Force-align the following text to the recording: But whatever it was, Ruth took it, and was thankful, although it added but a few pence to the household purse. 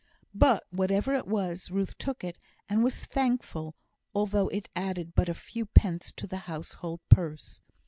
But 0.33 0.63
whatever 0.71 1.13
it 1.13 1.27
was, 1.27 1.69
Ruth 1.69 1.95
took 1.99 2.23
it, 2.23 2.39
and 2.67 2.83
was 2.83 3.05
thankful, 3.05 3.75
although 4.15 4.47
it 4.47 4.67
added 4.75 5.13
but 5.13 5.29
a 5.29 5.35
few 5.35 5.67
pence 5.67 6.11
to 6.13 6.25
the 6.25 6.37
household 6.49 7.01
purse. 7.09 7.59